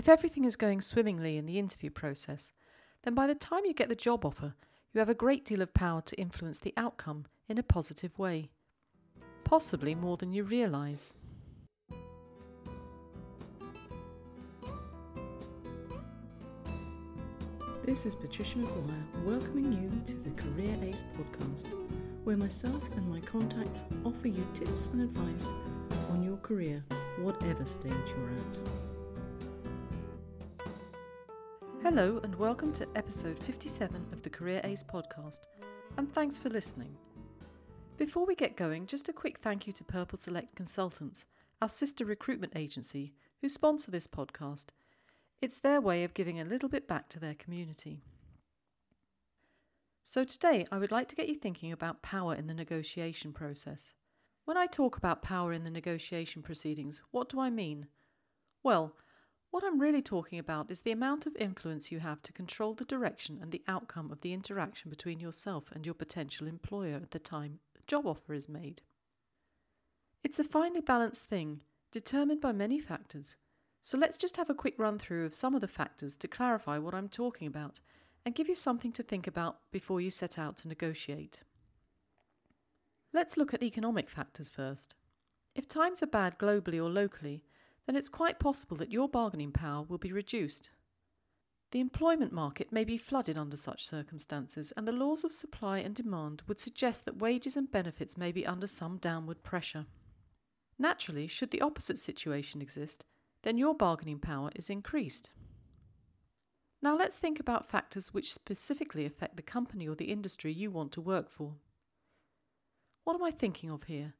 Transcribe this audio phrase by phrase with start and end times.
[0.00, 2.54] If everything is going swimmingly in the interview process,
[3.02, 4.54] then by the time you get the job offer,
[4.94, 8.48] you have a great deal of power to influence the outcome in a positive way,
[9.44, 11.12] possibly more than you realise.
[17.84, 21.74] This is Patricia McGuire welcoming you to the Career Ace podcast,
[22.24, 25.52] where myself and my contacts offer you tips and advice
[26.10, 26.82] on your career,
[27.18, 28.89] whatever stage you're at.
[31.92, 35.40] Hello, and welcome to episode 57 of the Career Ace podcast,
[35.98, 36.96] and thanks for listening.
[37.96, 41.26] Before we get going, just a quick thank you to Purple Select Consultants,
[41.60, 44.66] our sister recruitment agency, who sponsor this podcast.
[45.42, 48.04] It's their way of giving a little bit back to their community.
[50.04, 53.94] So, today I would like to get you thinking about power in the negotiation process.
[54.44, 57.88] When I talk about power in the negotiation proceedings, what do I mean?
[58.62, 58.94] Well,
[59.50, 62.84] what I'm really talking about is the amount of influence you have to control the
[62.84, 67.18] direction and the outcome of the interaction between yourself and your potential employer at the
[67.18, 68.82] time the job offer is made.
[70.22, 71.60] It's a finely balanced thing,
[71.90, 73.36] determined by many factors.
[73.82, 76.78] So let's just have a quick run through of some of the factors to clarify
[76.78, 77.80] what I'm talking about
[78.24, 81.42] and give you something to think about before you set out to negotiate.
[83.12, 84.94] Let's look at economic factors first.
[85.54, 87.42] If times are bad globally or locally,
[87.90, 90.70] then it's quite possible that your bargaining power will be reduced.
[91.72, 95.92] The employment market may be flooded under such circumstances, and the laws of supply and
[95.92, 99.86] demand would suggest that wages and benefits may be under some downward pressure.
[100.78, 103.04] Naturally, should the opposite situation exist,
[103.42, 105.32] then your bargaining power is increased.
[106.80, 110.92] Now let's think about factors which specifically affect the company or the industry you want
[110.92, 111.54] to work for.
[113.02, 114.14] What am I thinking of here?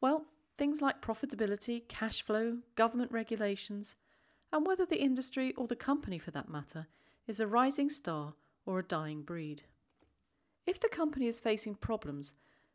[0.00, 0.24] Well,
[0.56, 3.96] Things like profitability, cash flow, government regulations,
[4.52, 6.86] and whether the industry or the company for that matter
[7.26, 9.62] is a rising star or a dying breed.
[10.66, 12.32] If the company is facing problems,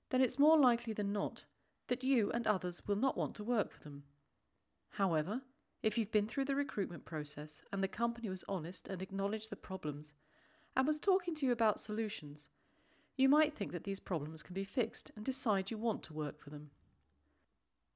[0.09, 1.45] then it's more likely than not
[1.88, 4.03] that you and others will not want to work for them.
[4.91, 5.41] However,
[5.81, 9.56] if you've been through the recruitment process and the company was honest and acknowledged the
[9.56, 10.13] problems
[10.75, 12.50] and was talking to you about solutions,
[13.17, 16.39] you might think that these problems can be fixed and decide you want to work
[16.39, 16.69] for them.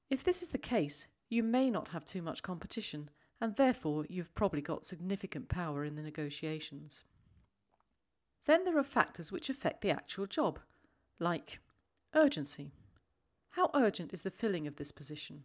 [0.09, 3.09] If this is the case, you may not have too much competition,
[3.41, 7.03] and therefore you've probably got significant power in the negotiations.
[8.45, 10.59] Then there are factors which affect the actual job,
[11.19, 11.59] like
[12.13, 12.71] urgency.
[13.51, 15.43] How urgent is the filling of this position?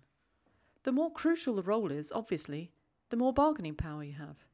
[0.83, 2.73] The more crucial the role is, obviously,
[3.09, 4.45] the more bargaining power you have.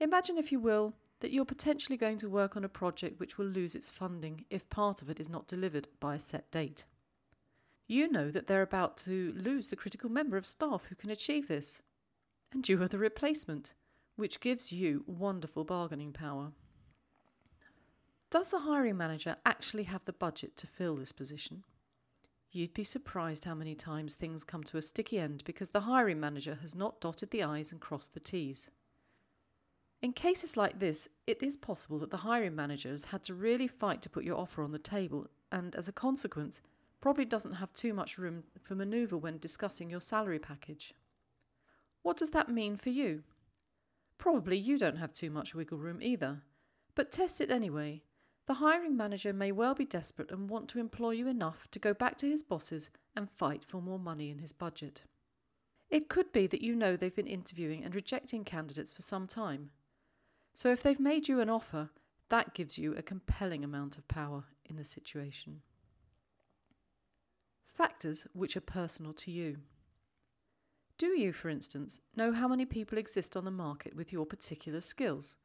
[0.00, 3.46] Imagine, if you will, that you're potentially going to work on a project which will
[3.46, 6.84] lose its funding if part of it is not delivered by a set date.
[7.86, 11.48] You know that they're about to lose the critical member of staff who can achieve
[11.48, 11.82] this.
[12.52, 13.74] And you are the replacement,
[14.16, 16.52] which gives you wonderful bargaining power.
[18.30, 21.64] Does the hiring manager actually have the budget to fill this position?
[22.50, 26.18] You'd be surprised how many times things come to a sticky end because the hiring
[26.18, 28.70] manager has not dotted the I's and crossed the T's.
[30.02, 33.68] In cases like this, it is possible that the hiring manager has had to really
[33.68, 36.60] fight to put your offer on the table, and as a consequence,
[37.06, 40.92] probably doesn't have too much room for manoeuvre when discussing your salary package.
[42.02, 43.22] What does that mean for you?
[44.18, 46.42] Probably you don't have too much wiggle room either,
[46.96, 48.02] but test it anyway.
[48.48, 51.94] The hiring manager may well be desperate and want to employ you enough to go
[51.94, 55.04] back to his bosses and fight for more money in his budget.
[55.88, 59.70] It could be that you know they've been interviewing and rejecting candidates for some time.
[60.54, 61.90] So if they've made you an offer,
[62.30, 65.60] that gives you a compelling amount of power in the situation.
[67.76, 69.58] Factors which are personal to you.
[70.96, 74.80] Do you, for instance, know how many people exist on the market with your particular
[74.80, 75.36] skills?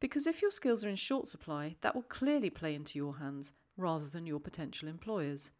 [0.00, 3.52] Because if your skills are in short supply, that will clearly play into your hands
[3.76, 5.50] rather than your potential employers.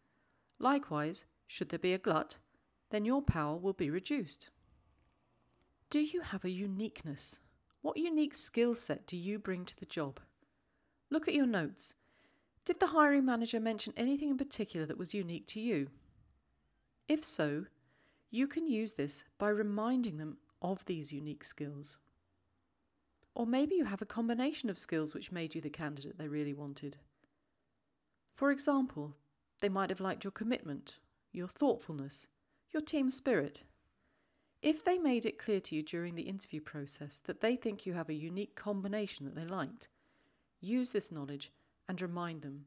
[0.57, 2.39] Likewise, should there be a glut,
[2.89, 4.49] then your power will be reduced.
[5.91, 7.39] Do you have a uniqueness?
[7.83, 10.19] What unique skill set do you bring to the job?
[11.11, 11.93] Look at your notes.
[12.65, 15.89] Did the hiring manager mention anything in particular that was unique to you?
[17.09, 17.65] If so,
[18.31, 21.97] you can use this by reminding them of these unique skills.
[23.35, 26.53] Or maybe you have a combination of skills which made you the candidate they really
[26.53, 26.97] wanted.
[28.33, 29.15] For example,
[29.59, 30.99] they might have liked your commitment,
[31.33, 32.27] your thoughtfulness,
[32.71, 33.63] your team spirit.
[34.61, 37.93] If they made it clear to you during the interview process that they think you
[37.93, 39.89] have a unique combination that they liked,
[40.61, 41.51] use this knowledge
[41.87, 42.65] and remind them.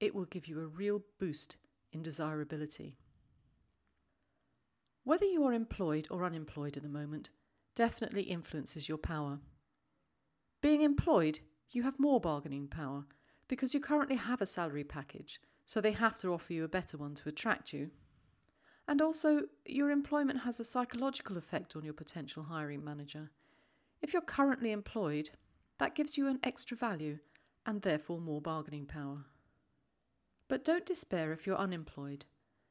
[0.00, 1.56] It will give you a real boost
[1.92, 2.98] in desirability.
[5.04, 7.30] Whether you are employed or unemployed at the moment,
[7.74, 9.38] definitely influences your power.
[10.60, 11.40] Being employed,
[11.70, 13.04] you have more bargaining power
[13.48, 16.96] because you currently have a salary package, so they have to offer you a better
[16.96, 17.90] one to attract you.
[18.86, 23.30] And also, your employment has a psychological effect on your potential hiring manager.
[24.00, 25.30] If you're currently employed,
[25.78, 27.18] that gives you an extra value
[27.68, 29.26] and therefore more bargaining power.
[30.48, 32.24] But don't despair if you're unemployed.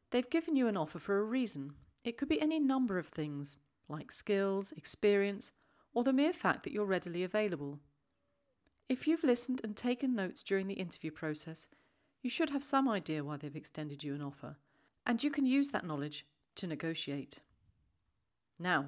[0.10, 1.74] They've given you an offer for a reason.
[2.04, 3.58] It could be any number of things,
[3.88, 5.52] like skills, experience,
[5.94, 7.80] or the mere fact that you're readily available.
[8.90, 11.68] If you've listened and taken notes during the interview process,
[12.24, 14.56] you should have some idea why they've extended you an offer,
[15.06, 17.40] and you can use that knowledge to negotiate.
[18.58, 18.88] Now,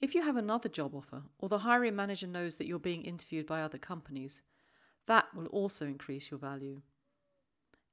[0.00, 3.46] if you have another job offer or the hiring manager knows that you're being interviewed
[3.46, 4.42] by other companies,
[5.06, 6.82] that will also increase your value.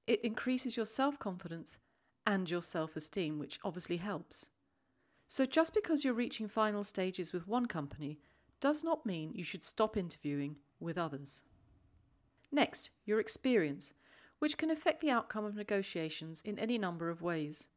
[0.08, 1.78] It increases your self confidence
[2.26, 4.50] and your self esteem, which obviously helps.
[5.28, 8.20] So, just because you're reaching final stages with one company
[8.60, 11.44] does not mean you should stop interviewing with others.
[12.52, 13.94] Next, your experience,
[14.40, 17.68] which can affect the outcome of negotiations in any number of ways.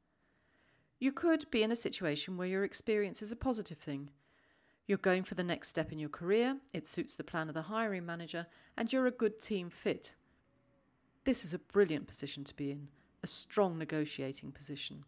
[0.98, 4.10] You could be in a situation where your experience is a positive thing.
[4.92, 7.62] You're going for the next step in your career, it suits the plan of the
[7.62, 8.46] hiring manager,
[8.76, 10.14] and you're a good team fit.
[11.24, 12.88] This is a brilliant position to be in,
[13.22, 15.06] a strong negotiating position.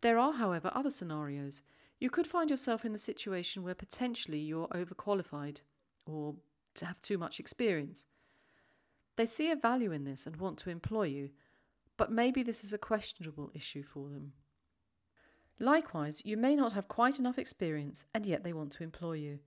[0.00, 1.60] There are, however, other scenarios.
[1.98, 5.60] You could find yourself in the situation where potentially you're overqualified
[6.06, 6.34] or
[6.76, 8.06] to have too much experience.
[9.16, 11.28] They see a value in this and want to employ you,
[11.98, 14.32] but maybe this is a questionable issue for them.
[15.62, 19.40] Likewise, you may not have quite enough experience and yet they want to employ you.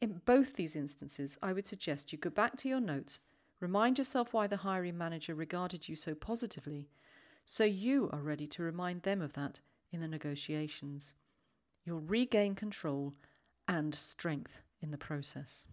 [0.00, 3.18] In both these instances, I would suggest you go back to your notes,
[3.58, 6.88] remind yourself why the hiring manager regarded you so positively,
[7.44, 9.58] so you are ready to remind them of that
[9.90, 11.14] in the negotiations.
[11.84, 13.14] You'll regain control
[13.66, 15.66] and strength in the process.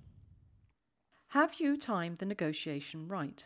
[1.30, 3.46] Have you timed the negotiation right?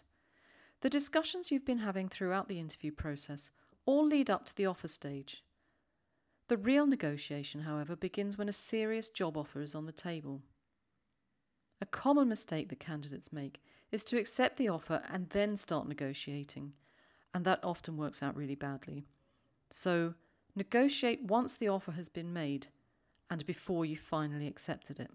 [0.79, 3.51] The discussions you've been having throughout the interview process
[3.85, 5.43] all lead up to the offer stage.
[6.53, 10.43] The real negotiation, however, begins when a serious job offer is on the table.
[11.81, 13.59] A common mistake that candidates make
[13.91, 16.73] is to accept the offer and then start negotiating,
[17.33, 19.07] and that often works out really badly.
[19.71, 20.13] So,
[20.55, 22.67] negotiate once the offer has been made
[23.31, 25.09] and before you finally accepted it.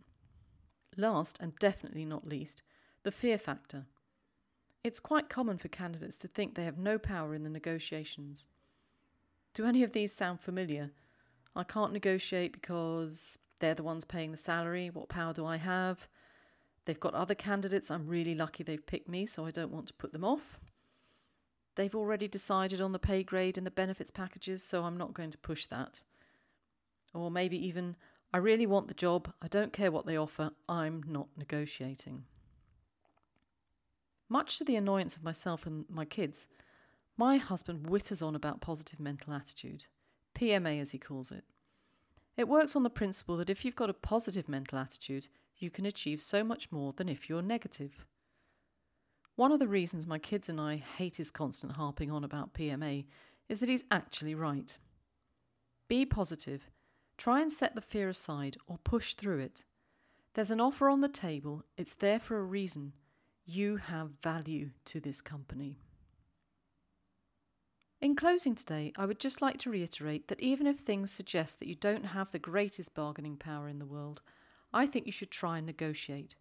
[0.97, 2.65] Last, and definitely not least,
[3.05, 3.87] the fear factor.
[4.83, 8.49] It's quite common for candidates to think they have no power in the negotiations.
[9.55, 10.91] Do any of these sound familiar?
[11.59, 14.91] I can't negotiate because they're the ones paying the salary.
[14.91, 16.07] What power do I have?
[16.85, 17.91] They've got other candidates.
[17.91, 20.61] I'm really lucky they've picked me, so I don't want to put them off.
[21.75, 25.31] They've already decided on the pay grade and the benefits packages, so I'm not going
[25.33, 26.01] to push that.
[27.13, 27.97] Or maybe even
[28.33, 29.33] I really want the job.
[29.43, 30.51] I don't care what they offer.
[30.69, 32.23] I'm not negotiating.
[34.29, 36.47] Much to the annoyance of myself and my kids,
[37.17, 39.87] my husband witters on about positive mental attitude,
[40.39, 41.45] PMA as he calls it.
[42.37, 45.87] It works on the principle that if you've got a positive mental attitude, you can
[45.87, 48.07] achieve so much more than if you're negative.
[49.35, 53.07] One of the reasons my kids and I hate his constant harping on about PMA
[53.49, 54.77] is that he's actually right.
[55.89, 56.71] Be positive
[57.19, 59.65] Try and set the fear aside or push through it.
[60.35, 62.93] There's an offer on the table, it's there for a reason.
[63.45, 65.81] You have value to this company.
[68.01, 71.67] In closing today, I would just like to reiterate that even if things suggest that
[71.67, 74.23] you don't have the greatest bargaining power in the world,
[74.73, 76.37] I think you should try and negotiate.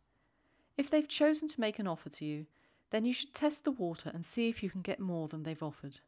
[0.78, 2.46] If they've chosen to make an offer to you,
[2.92, 5.64] then you should test the water and see if you can get more than they've
[5.64, 6.00] offered.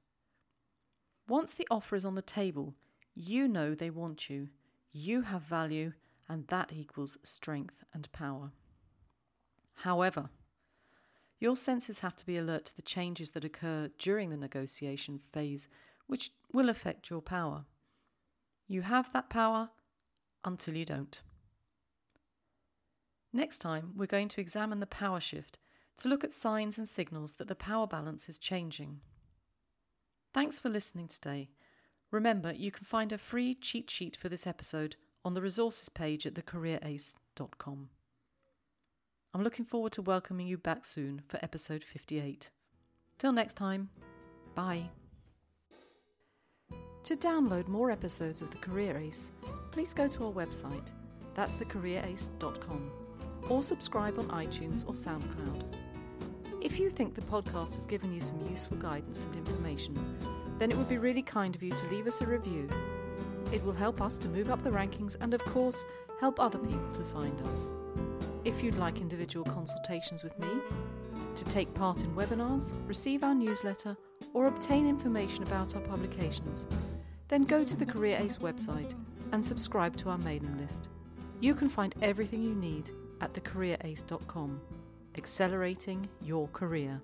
[1.28, 2.76] Once the offer is on the table,
[3.16, 4.50] you know they want you,
[4.92, 5.94] you have value,
[6.28, 8.52] and that equals strength and power.
[9.74, 10.30] However,
[11.40, 15.68] your senses have to be alert to the changes that occur during the negotiation phase,
[16.08, 17.66] which will affect your power.
[18.68, 19.70] You have that power
[20.44, 21.22] until you don't.
[23.32, 25.58] Next time, we're going to examine the power shift
[25.98, 29.02] to look at signs and signals that the power balance is changing.
[30.34, 31.50] Thanks for listening today
[32.12, 36.26] Remember, you can find a free cheat sheet for this episode on the resources page
[36.26, 37.90] at thecareerace.com.
[39.32, 42.50] I'm looking forward to welcoming you back soon for episode 58.
[43.20, 43.90] Till next time,
[44.56, 44.90] bye.
[47.04, 49.30] To download more episodes of The Career Ace,
[49.70, 50.94] please go to our website,
[51.36, 52.92] that's thecareerace.com,
[53.50, 55.64] or subscribe on iTunes or SoundCloud.
[56.60, 60.18] If you think the podcast has given you some useful guidance and information,
[60.58, 62.68] then it would be really kind of you to leave us a review.
[63.54, 65.86] It will help us to move up the rankings and, of course,
[66.20, 67.72] help other people to find us.
[68.50, 70.48] If you'd like individual consultations with me,
[71.36, 73.96] to take part in webinars, receive our newsletter,
[74.34, 76.66] or obtain information about our publications,
[77.28, 78.96] then go to the Career Ace website
[79.34, 80.90] and subscribe to our mailing list.
[81.40, 82.90] You can find everything you need
[83.22, 84.60] at thecareerace.com,
[85.16, 87.00] accelerating your career.